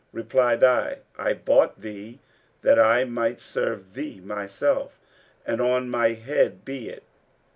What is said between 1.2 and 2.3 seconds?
bought thee